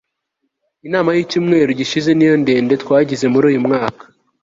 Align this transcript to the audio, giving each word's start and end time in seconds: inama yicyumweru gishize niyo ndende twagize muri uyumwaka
inama 0.87 1.09
yicyumweru 1.17 1.69
gishize 1.79 2.09
niyo 2.15 2.35
ndende 2.43 2.73
twagize 2.83 3.25
muri 3.33 3.45
uyumwaka 3.49 4.03